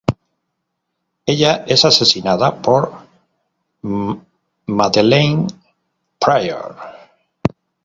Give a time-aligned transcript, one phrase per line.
[1.27, 2.91] Ella es asesinada por
[4.65, 5.45] Madelyne
[6.19, 6.75] Pryor.